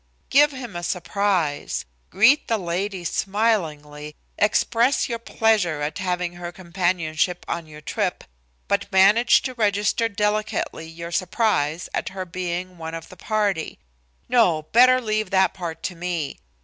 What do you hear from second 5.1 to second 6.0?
pleasure at